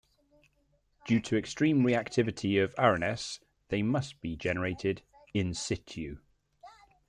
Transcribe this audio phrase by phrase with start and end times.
[1.05, 6.17] Due to extreme reactivity of arynes they must be generated "in situ".